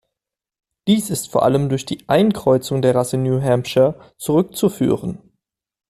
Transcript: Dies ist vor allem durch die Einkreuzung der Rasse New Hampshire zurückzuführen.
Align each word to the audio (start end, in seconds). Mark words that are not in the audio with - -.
Dies 0.87 1.11
ist 1.11 1.31
vor 1.31 1.43
allem 1.43 1.69
durch 1.69 1.85
die 1.85 2.09
Einkreuzung 2.09 2.81
der 2.81 2.95
Rasse 2.95 3.17
New 3.19 3.39
Hampshire 3.39 3.99
zurückzuführen. 4.17 5.19